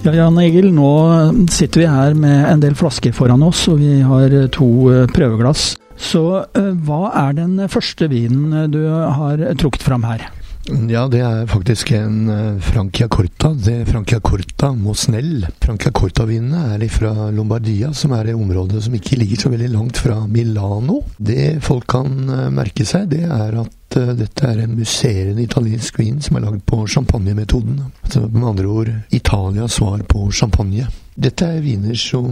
[0.00, 0.90] Ja, Jan Egil, nå
[1.52, 5.74] sitter vi her med en del flasker foran oss, og vi har to eh, prøveglass.
[6.00, 6.22] Så
[6.56, 10.24] eh, hva er den første vinen du har trukket fram her?
[10.70, 13.50] Ja, det er faktisk en uh, Francia Corta.
[13.58, 15.42] Det er Francia Corta Mosnell.
[15.58, 19.98] Francia Corta-vinene er fra Lombardia, som er et område som ikke ligger så veldig langt
[19.98, 21.00] fra Milano.
[21.18, 25.98] Det folk kan uh, merke seg, det er at uh, dette er en musserende italiensk
[25.98, 27.82] vin som er lagd på champagnemetoden.
[28.04, 30.86] Altså, med andre ord Italias svar på champagne.
[31.20, 32.30] Dette er viner som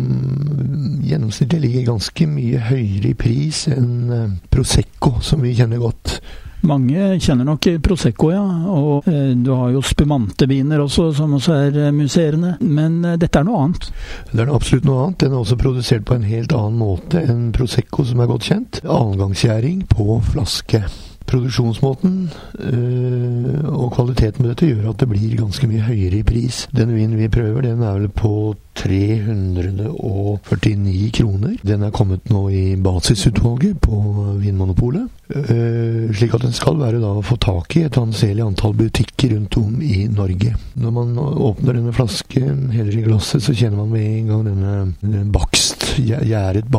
[1.05, 6.21] gjennomsnittlig ligger ganske mye høyere i pris enn Prosecco, som vi kjenner godt.
[6.67, 8.43] Mange kjenner nok Prosecco, ja.
[8.73, 12.57] Og eh, du har jo spumanteviner også, som også er eh, musserende.
[12.61, 13.91] Men eh, dette er noe annet?
[14.33, 15.21] Det er absolutt noe annet.
[15.23, 18.83] Den er også produsert på en helt annen måte enn Prosecco, som er godt kjent.
[18.85, 20.83] Annengangsgjæring på flaske.
[21.29, 26.69] Produksjonsmåten øh, og kvaliteten med dette gjør at det blir ganske mye høyere i pris.
[26.73, 31.55] Den vinen vi prøver, den er vel på 349 kroner.
[31.67, 35.09] Den er kommet nå i basisutvalget på Vinmonopolet.
[35.29, 39.29] Øh, slik at den skal være da å få tak i et anselig antall butikker
[39.35, 40.55] rundt om i Norge.
[40.81, 44.73] Når man åpner denne flasken, heller i glasset, så kjenner man med en gang denne,
[45.03, 46.71] denne bakst, gjæret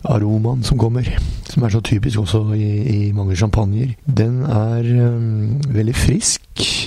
[0.00, 1.04] bakst-aromaen som kommer.
[1.48, 3.94] Som er så typisk også i, i mange champagner.
[4.04, 6.42] Den er um, veldig frisk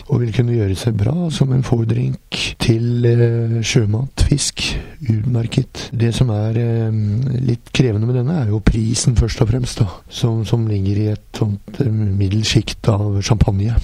[0.09, 4.79] og vil kunne gjøre seg bra som en fordrink til uh, sjømat, fisk.
[5.03, 5.89] Utmerket.
[5.91, 6.93] Det som er uh,
[7.43, 9.79] litt krevende med denne, er jo prisen, først og fremst.
[9.79, 13.75] da, Som, som ligger i et sånt uh, middels sjikt av champagne.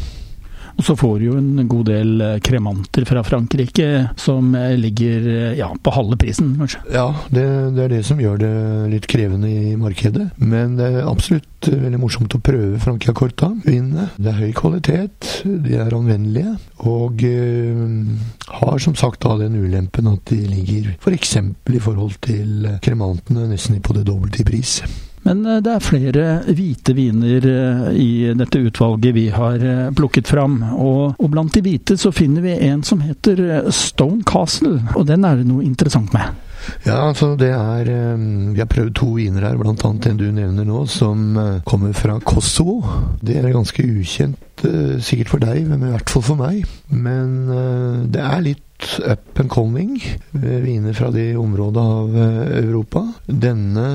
[0.80, 3.88] Og så får du jo en god del kremanter fra Frankrike
[4.20, 5.28] som ligger
[5.60, 6.80] ja, på halve prisen, kanskje.
[6.96, 7.46] Ja, det,
[7.76, 8.54] det, er det som gjør det
[8.94, 10.30] litt krevende i markedet.
[10.40, 13.52] Men det er absolutt veldig morsomt å prøve Francia Corta.
[13.66, 14.08] Vinene.
[14.16, 16.56] Det er høy kvalitet, de er anvendelige,
[16.88, 17.84] og eh,
[18.62, 21.36] har som sagt da den ulempen at de ligger f.eks.
[21.66, 24.80] For i forhold til kremantene nesten på det dobbelte i pris.
[25.30, 26.24] Men det er flere
[26.58, 27.44] hvite viner
[27.94, 29.62] i dette utvalget vi har
[29.94, 30.56] plukket fram.
[30.74, 35.28] Og, og, blant de hvite så finner vi en som heter Stone Castle, og den
[35.30, 36.34] er det noe interessant med.
[36.86, 40.68] Ja, altså det er Vi har prøvd to viner her, blant annet den du nevner
[40.68, 41.36] nå, som
[41.68, 42.80] kommer fra Kosovo.
[43.22, 44.64] Det er ganske ukjent,
[45.04, 46.66] sikkert for deg, men i hvert fall for meg.
[46.90, 48.66] Men det er litt
[49.06, 50.02] up and coming.
[50.32, 52.18] Viner fra de området av
[52.64, 53.04] Europa.
[53.28, 53.86] Denne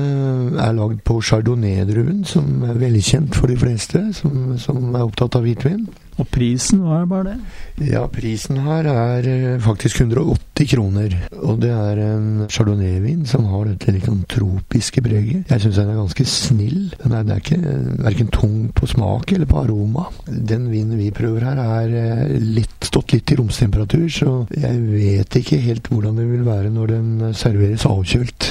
[0.61, 5.45] er lagd på chardonnay-druen, som er velkjent for de fleste som, som er opptatt av
[5.47, 5.85] hvitvin.
[6.15, 7.87] Og prisen, hva er bare det?
[7.89, 9.25] Ja, prisen her er
[9.63, 11.15] faktisk 180 kroner.
[11.43, 15.51] Og det er en chardonnay-vin som har dette litt sånn tropiske preget.
[15.51, 16.79] Jeg syns den er ganske snill.
[17.01, 20.07] Den er, den er verken tung på smak eller på aroma.
[20.25, 25.59] Den vinen vi prøver her, er litt, stått litt i romstemperatur, så jeg vet ikke
[25.65, 28.44] helt hvordan det vil være når den serveres avkjølt.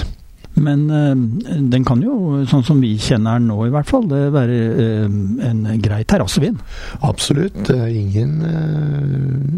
[0.54, 1.16] Men øh,
[1.72, 5.19] den kan jo, sånn som vi kjenner den nå i hvert fall, det være øh,
[5.48, 6.59] en grei terrassevin?
[7.03, 7.65] Absolutt.
[7.66, 8.37] Det er ingen,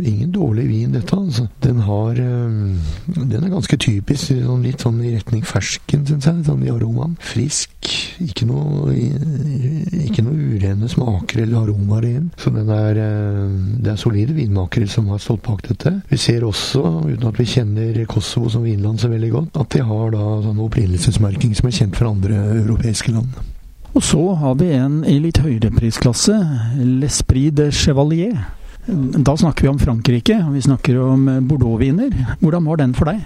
[0.02, 1.16] ingen dårlig vin, dette.
[1.16, 1.46] altså.
[1.62, 6.44] Den har Den er ganske typisk, sånn, litt sånn i retning fersken, syns jeg.
[6.46, 7.16] Sånn i aromaen.
[7.20, 7.92] Frisk.
[8.24, 8.94] Ikke noe,
[10.06, 12.30] ikke noe urene smaker eller aromaer i den.
[12.40, 13.00] Så er,
[13.82, 15.92] det er solide vinmakere som har stått bak dette.
[16.08, 19.84] Vi ser også, uten at vi kjenner Kosovo som vinland så veldig godt, at de
[19.84, 23.36] har da sånn opprinnelsesmerking som er kjent fra andre europeiske land.
[23.96, 26.34] Og så har vi en i litt høyere prisklasse,
[26.76, 28.36] L'Esprit de Chevalier.
[28.86, 32.12] Da snakker vi om Frankrike, og vi snakker om Bordeaux-viner.
[32.38, 33.24] Hvordan var den for deg?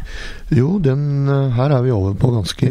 [0.56, 2.68] Jo, den, her er vi over på ganske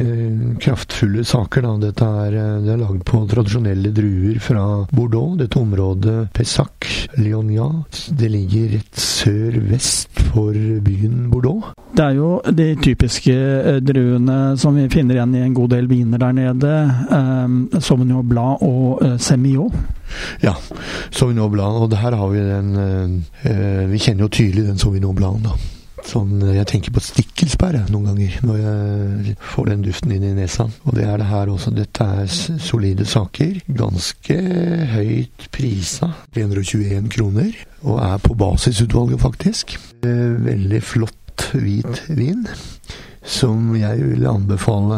[0.64, 1.68] kraftfulle saker.
[1.68, 1.74] Da.
[1.84, 5.38] Dette er, det er lagd på tradisjonelle druer fra Bordeaux.
[5.38, 6.90] Dette området Pessac,
[7.20, 11.70] Lyonnat, det ligger rett sør-vest for byen Bordeaux.
[11.94, 13.38] Det er jo de typiske
[13.86, 16.76] druene som vi finner igjen i en god del viner der nede.
[17.20, 19.74] Eh, Sauvignon Blanc og eh, Semillon.
[20.46, 20.56] Ja,
[21.12, 21.60] Sauvignon.
[21.60, 22.72] Og her har vi den
[23.44, 25.58] eh, Vi kjenner jo tydelig den Sauvignon Blanc, da.
[26.10, 30.70] Sånn, jeg tenker på stikkelsbær noen ganger når jeg får den duften inn i nesa.
[30.88, 31.74] Og det er det her også.
[31.76, 32.32] Dette er
[32.64, 33.60] solide saker.
[33.68, 34.40] Ganske
[34.96, 36.14] høyt prisa.
[36.38, 37.52] 321 kroner.
[37.84, 39.76] Og er på basisutvalget, faktisk.
[40.02, 42.48] Veldig flott flott hvit vin
[43.30, 44.98] som jeg vil anbefale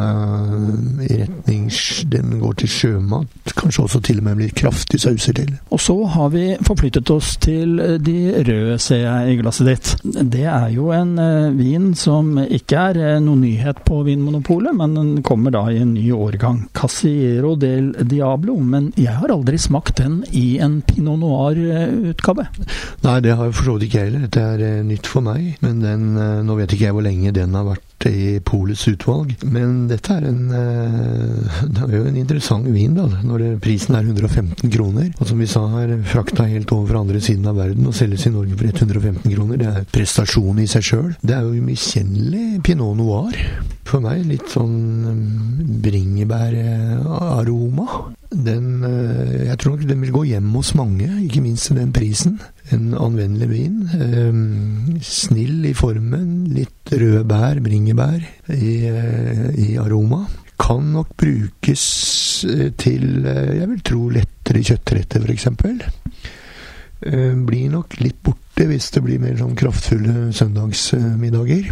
[1.06, 1.68] i retning
[2.12, 5.51] Den går til sjømat, kanskje også til og med blir kraftig sauser til.
[5.74, 8.18] Og så har vi forflyttet oss til de
[8.48, 9.92] røde, ser jeg i glasset ditt.
[10.04, 15.12] Det er jo en uh, vin som ikke er noen nyhet på Vinmonopolet, men den
[15.27, 16.63] kommer da i en ny årgang.
[16.77, 18.57] Casiero del Diablo.
[18.62, 22.48] Men jeg har aldri smakt den i en pinot noir-utgave.
[23.06, 24.27] Nei, det har jeg for så vidt ikke heller.
[24.27, 25.56] Dette er nytt for meg.
[25.63, 26.12] Men den,
[26.48, 29.36] nå vet ikke jeg hvor lenge den har vært i Polets utvalg.
[29.44, 33.95] Men dette er en eh, Det er jo en interessant vin, da, når det, prisen
[33.98, 35.07] er 115 kroner.
[35.19, 38.27] Og som vi sa her, frakta helt over fra andre siden av verden og selges
[38.27, 39.56] i Norge for 115 kroner.
[39.62, 41.12] Det er prestasjon i seg sjøl.
[41.21, 43.36] Det er jo umiskjennelig pinot noir.
[43.88, 45.21] For meg litt sånn mm,
[45.83, 47.88] bringebæraroma.
[48.31, 51.92] Den eh, Jeg tror nok den vil gå hjem hos mange, ikke minst til den
[51.92, 52.39] prisen.
[52.72, 53.81] En anvendelig vin.
[53.92, 56.48] Um, snill i formen.
[56.56, 58.24] Litt røde bær, bringebær,
[58.56, 60.24] i, uh, i aroma.
[60.62, 61.83] Kan nok brukes
[62.48, 65.50] uh, til, jeg vil tro, lettere kjøttretter, f.eks.
[67.01, 71.68] Uh, blir nok litt borte hvis det blir mer sånn kraftfulle søndagsmiddager.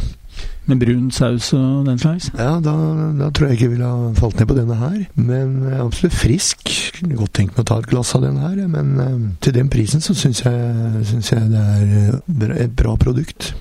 [0.70, 2.30] Med brun saus og den slags?
[2.38, 2.76] Ja, da,
[3.18, 5.00] da, tror jeg ikke jeg ville ha falt ned på denne her.
[5.16, 6.70] Men absolutt frisk.
[7.00, 9.72] Kunne godt tenkt meg å ta et glass av denne her, men uh, til den
[9.74, 13.54] prisen så syns jeg, synes jeg det er et bra produkt.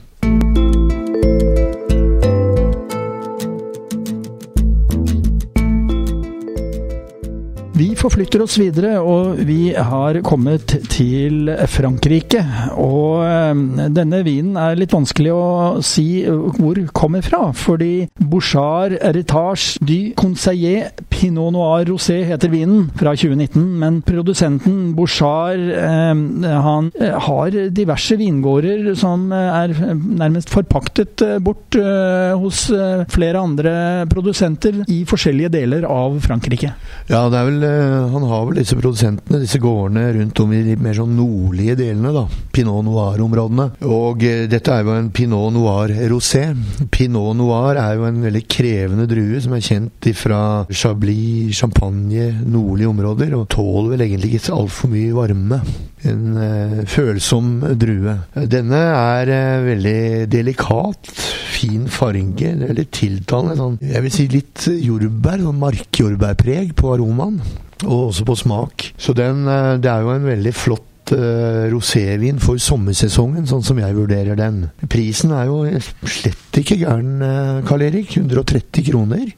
[7.79, 12.41] Vi forflytter oss videre, og vi har kommet til Frankrike.
[12.75, 13.61] Og eh,
[13.95, 15.45] denne vinen er litt vanskelig å
[15.87, 23.15] si hvor kommer fra, fordi Bouchard Heritage du Conseiller Pinot Noir Rosé heter vinen fra
[23.17, 23.65] 2019.
[23.82, 31.76] Men produsenten Bouchard eh, han eh, har diverse vingårder som er nærmest forpaktet bort
[32.38, 32.61] hos
[33.12, 33.73] flere andre
[34.11, 36.70] produsenter i forskjellige deler av Frankrike.
[37.11, 40.62] Ja, det er vel Eh, han har vel disse produsentene, disse gårdene rundt om i
[40.67, 42.25] de mer sånn nordlige delene, da.
[42.55, 43.69] Pinot noir-områdene.
[43.88, 46.44] Og eh, dette er jo en pinot noir rosé.
[46.94, 51.07] Pinot noir er jo en veldig krevende drue som er kjent fra Chablis,
[51.55, 55.60] Champagne, nordlige områder, og tåler vel egentlig ikke altfor mye varme.
[56.08, 58.16] En eh, følsom drue.
[58.50, 60.00] Denne er eh, veldig
[60.32, 61.12] delikat,
[61.55, 63.56] fin farge, veldig tiltalende.
[63.58, 67.40] Sånn, jeg vil si litt jordbær, sånn markjordbærpreg på aromaen
[67.87, 68.93] og også på smak.
[68.99, 73.78] Så den, eh, det er jo en veldig flott uh, rosévin for sommersesongen, sånn som
[73.81, 74.66] jeg vurderer den.
[74.93, 75.62] Prisen er jo
[76.05, 78.16] slett ikke gæren, uh, Karl Erik.
[78.19, 79.31] 130 kroner.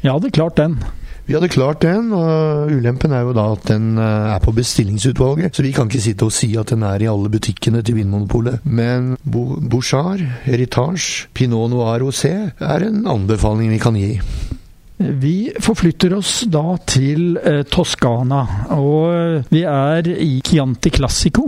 [0.00, 0.78] Ja, det er klart den.
[1.26, 5.54] Vi hadde klart den, og ulempen er jo da at den er på bestillingsutvalget.
[5.54, 8.64] Så vi kan ikke sitte og si at den er i alle butikkene til Vinmonopolet.
[8.64, 14.14] Men Bouchard, Heritage, Pinot Noir Rosé er en anbefaling vi kan gi.
[15.00, 18.40] Vi forflytter oss da til eh, Toskana,
[18.76, 21.46] og eh, vi er i Chianti Classico.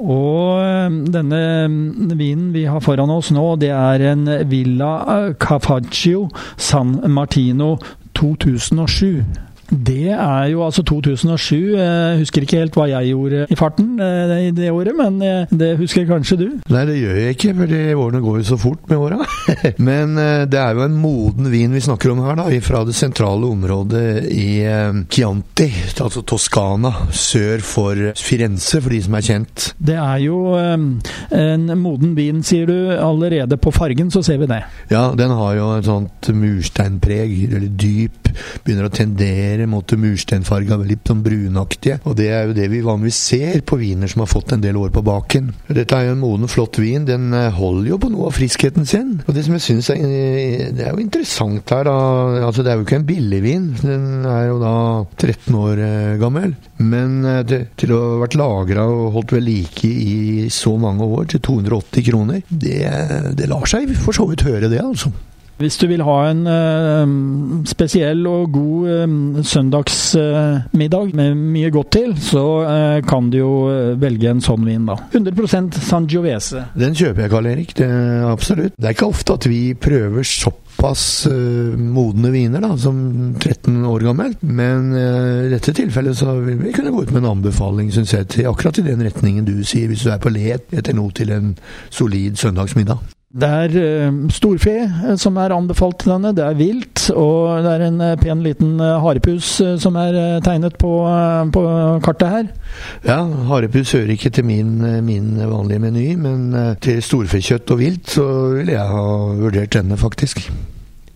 [0.00, 4.94] Og eh, denne mm, vinen vi har foran oss nå, det er en Villa
[5.36, 7.74] Cafaggio San Martino
[8.22, 9.24] 2007.
[9.72, 11.56] Det er jo altså 2007.
[11.78, 15.48] Jeg husker ikke helt hva jeg gjorde i farten eh, i det året, men eh,
[15.48, 16.46] det husker kanskje du?
[16.72, 17.74] Nei, det gjør jeg ikke, for
[18.04, 19.20] årene går jo så fort med åra.
[19.88, 22.96] men eh, det er jo en moden vin vi snakker om her, da, fra det
[22.96, 24.50] sentrale området i
[25.12, 25.70] Chianti,
[26.04, 29.70] altså Toskana, sør for Firenze, for de som er kjent.
[29.80, 32.76] Det er jo en moden vin, sier du.
[32.92, 34.60] Allerede på fargen så ser vi det.
[34.92, 38.32] Ja, den har jo et sånt mursteinpreg, eller dyp.
[38.64, 41.98] Begynner å tendere mer mot det mursteinfarga, litt sånn brunaktige.
[42.08, 44.78] Og det er jo det vi vanligvis ser på viner som har fått en del
[44.80, 45.52] år på baken.
[45.72, 47.06] Dette er jo en moden, flott vin.
[47.08, 49.14] Den eh, holder jo på noe av friskheten sin.
[49.26, 52.00] Og det som jeg syns er, eh, det er jo interessant her, da
[52.42, 53.66] Altså, det er jo ikke en billigvin.
[53.80, 54.74] Den er jo da
[55.16, 56.54] 13 år eh, gammel.
[56.82, 61.28] Men det, til å ha vært lagra og holdt ved like i så mange år,
[61.30, 62.80] til 280 kroner, det,
[63.38, 65.12] det lar seg for så vidt høre, det, altså.
[65.62, 71.92] Hvis du vil ha en uh, spesiell og god uh, søndagsmiddag uh, med mye godt
[71.94, 72.42] til, så
[73.06, 73.52] kan du jo
[74.00, 74.96] velge en sånn vin, da.
[75.12, 76.64] 100% Sangiovese.
[76.78, 77.74] Den kjøper jeg, Karl Erik.
[77.78, 77.88] Det,
[78.26, 78.74] absolutt.
[78.76, 82.98] Det er ikke ofte at vi prøver såpass modne viner da, som
[83.36, 87.32] 13 år gammel, men i dette tilfellet så vil vi kunne gå ut med en
[87.36, 90.72] anbefaling, syns jeg, til akkurat i den retningen du sier, hvis du er på let
[90.74, 91.54] etter noe til en
[91.90, 93.02] solid søndagsmiddag.
[93.32, 93.74] Det er
[94.10, 98.02] uh, storfe uh, som er anbefalt til denne, det er vilt, og det er en
[98.04, 100.90] uh, pen liten harepus som er tegnet på,
[101.54, 101.62] på,
[102.04, 102.50] kartet her.
[103.08, 104.74] Ja, harepus hører ikke til min,
[105.06, 109.08] min vanlige meny, men til storfekjøtt og vilt så ville jeg ha
[109.40, 110.44] vurdert denne, faktisk.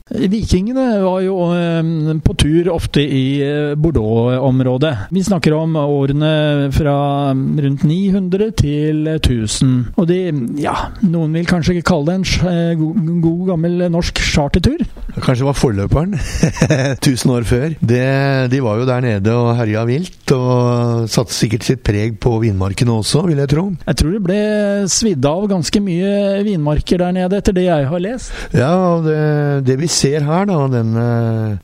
[0.06, 4.92] Vikingene var jo ehm, på tur ofte i eh, Bordeaux-området.
[5.10, 6.94] Vi snakker om årene fra
[7.34, 9.72] rundt 900 til 1000.
[9.98, 10.20] Og de,
[10.62, 14.84] ja, noen vil kanskje ikke kalle det en eh, god, god gammel norsk chartertur?
[15.16, 16.14] Kanskje det var forløperen.
[17.02, 17.66] 1000 år før.
[17.82, 18.06] Det,
[18.54, 22.94] de var jo der nede og herja vilt, og satte sikkert sitt preg på vinmarkene
[22.94, 23.66] også, vil jeg tro.
[23.82, 24.40] Jeg tror det ble
[24.86, 26.14] svidd av ganske mye
[26.46, 28.30] vinmarker der nede, etter det jeg har lest.
[28.54, 28.72] Ja,
[29.02, 29.18] det,
[29.66, 31.06] det vi ser her, da, denne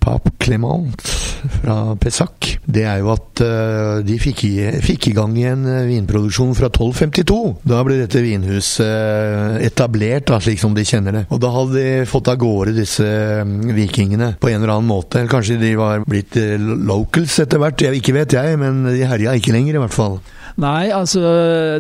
[0.03, 1.03] pap Clement
[1.43, 4.53] fra Pessac, det er jo at uh, de fikk i,
[4.85, 7.39] fikk i, gang igjen uh, vinproduksjon fra 1252.
[7.69, 11.25] Da ble dette vinhuset etablert, da, slik som de kjenner det.
[11.35, 13.07] Og da hadde de fått av gårde disse
[13.43, 15.21] um, vikingene på en eller annen måte.
[15.21, 19.35] Eller kanskje de var blitt locals etter hvert, jeg, ikke vet jeg, men de herja
[19.39, 20.21] ikke lenger, i hvert fall.
[20.61, 21.21] Nei, altså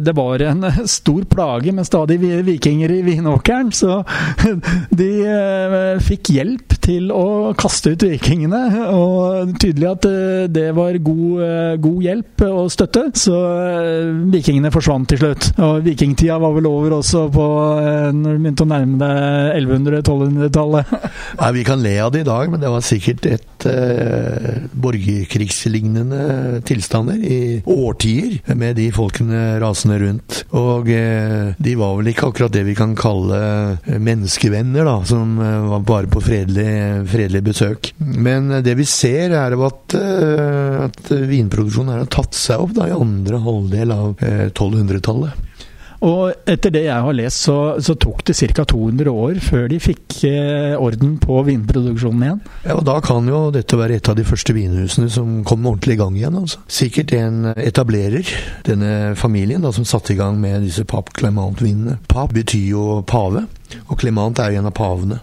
[0.02, 0.66] Det var en
[0.98, 4.00] stor plage med stadig vikinger i vinåkeren, så
[5.02, 8.62] de eh, fikk hjelp til å kaste ut vikingene.
[8.96, 13.38] Og tydelig at eh, det var god, eh, god hjelp og støtte, så
[14.32, 15.50] vikingene forsvant til slutt.
[15.62, 17.48] Og vikingtida var vel over også på
[18.12, 20.92] når du begynte å nærme deg 1100-1200-tallet.
[21.42, 26.60] Ja, vi kan le av det i dag, men det var sikkert et eh, borgerkrigslignende
[26.68, 30.42] tilstander i årtier med de folkene rasende rundt.
[30.58, 35.36] Og eh, de var vel ikke akkurat det vi kan kalle eh, menneskevenner, da, som
[35.42, 36.68] eh, var bare på fredelig,
[37.10, 37.92] fredelig besøk.
[37.98, 43.40] Men det vi ser, er at, at vinproduksjonen har tatt seg opp da, i andre
[43.42, 45.48] halvdel av 1200-tallet.
[46.02, 48.64] Og etter det jeg har lest, så, så tok det ca.
[48.66, 52.40] 200 år før de fikk eh, orden på vinproduksjonen igjen.
[52.66, 55.96] Ja, og Da kan jo dette være et av de første vinhusene som kom ordentlig
[55.96, 56.40] i gang igjen.
[56.42, 56.62] altså.
[56.66, 58.26] Sikkert en etablerer,
[58.66, 62.00] denne familien da, som satte i gang med disse Pap Clement-vinene.
[62.10, 63.46] Pap betyr jo pave,
[63.86, 65.22] og Clement er jo en av pavene.